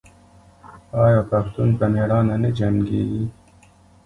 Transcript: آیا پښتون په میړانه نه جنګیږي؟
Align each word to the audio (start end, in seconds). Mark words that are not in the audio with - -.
آیا 1.03 1.21
پښتون 1.31 1.69
په 1.79 1.85
میړانه 1.93 2.35
نه 2.43 2.49
جنګیږي؟ 2.57 3.23